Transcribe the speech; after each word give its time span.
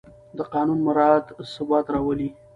د 0.37 0.39
قانون 0.53 0.79
مراعت 0.87 1.27
ثبات 1.53 1.85
راولي 1.93 2.29